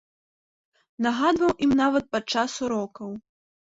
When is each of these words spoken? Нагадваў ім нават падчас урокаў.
Нагадваў 1.07 1.55
ім 1.69 1.79
нават 1.85 2.05
падчас 2.19 2.51
урокаў. 2.67 3.09